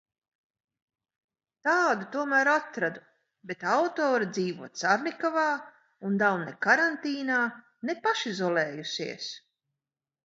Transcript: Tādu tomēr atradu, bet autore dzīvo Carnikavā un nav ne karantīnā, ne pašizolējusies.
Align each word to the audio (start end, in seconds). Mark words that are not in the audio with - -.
Tādu 1.67 2.07
tomēr 2.15 2.49
atradu, 2.53 3.03
bet 3.51 3.67
autore 3.73 4.29
dzīvo 4.39 4.71
Carnikavā 4.81 5.45
un 6.09 6.19
nav 6.25 6.41
ne 6.47 6.57
karantīnā, 6.69 7.39
ne 7.91 7.99
pašizolējusies. 8.09 9.33